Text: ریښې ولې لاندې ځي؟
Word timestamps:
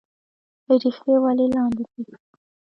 ریښې 0.81 1.15
ولې 1.23 1.45
لاندې 1.53 1.83
ځي؟ 1.91 2.03